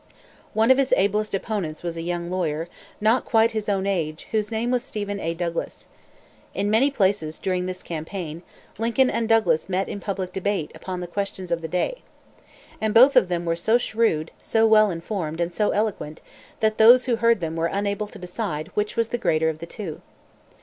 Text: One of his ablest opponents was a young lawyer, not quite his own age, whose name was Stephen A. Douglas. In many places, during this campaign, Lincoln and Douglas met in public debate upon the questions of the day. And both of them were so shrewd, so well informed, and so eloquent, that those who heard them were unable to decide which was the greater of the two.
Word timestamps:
One 0.55 0.71
of 0.71 0.79
his 0.79 0.95
ablest 0.97 1.35
opponents 1.35 1.83
was 1.83 1.95
a 1.95 2.01
young 2.01 2.31
lawyer, 2.31 2.67
not 2.99 3.23
quite 3.23 3.51
his 3.51 3.69
own 3.69 3.85
age, 3.85 4.27
whose 4.31 4.49
name 4.49 4.71
was 4.71 4.83
Stephen 4.83 5.19
A. 5.19 5.35
Douglas. 5.35 5.87
In 6.55 6.71
many 6.71 6.89
places, 6.89 7.37
during 7.37 7.67
this 7.67 7.83
campaign, 7.83 8.41
Lincoln 8.79 9.11
and 9.11 9.29
Douglas 9.29 9.69
met 9.69 9.87
in 9.87 9.99
public 9.99 10.33
debate 10.33 10.71
upon 10.73 11.01
the 11.01 11.05
questions 11.07 11.51
of 11.51 11.61
the 11.61 11.67
day. 11.67 12.01
And 12.81 12.95
both 12.95 13.15
of 13.15 13.29
them 13.29 13.45
were 13.45 13.55
so 13.55 13.77
shrewd, 13.77 14.31
so 14.39 14.65
well 14.65 14.89
informed, 14.89 15.39
and 15.39 15.53
so 15.53 15.69
eloquent, 15.69 16.19
that 16.61 16.79
those 16.79 17.05
who 17.05 17.17
heard 17.17 17.39
them 17.39 17.55
were 17.55 17.67
unable 17.67 18.07
to 18.07 18.17
decide 18.17 18.69
which 18.69 18.95
was 18.95 19.09
the 19.09 19.19
greater 19.19 19.49
of 19.49 19.59
the 19.59 19.67
two. 19.67 20.01